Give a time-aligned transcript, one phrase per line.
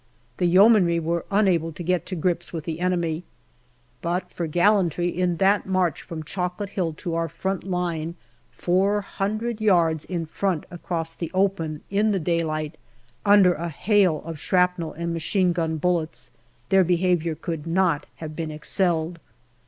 [0.37, 3.23] The Yeomanry were unable to get to grips with the enemy;
[4.01, 8.15] but for gallantry in that march from Chocolate Hill to our front line,
[8.49, 12.77] four hundred yards in front across the open in the daylight,
[13.27, 16.31] under a hail of shrapnel and machine gun bullets,
[16.69, 19.19] their behaviour could not have been excelled.